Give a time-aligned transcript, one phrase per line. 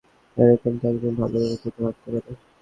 [0.37, 2.31] এরকম তো একজন ভালো অভিবাবকই ভাবতে পারে।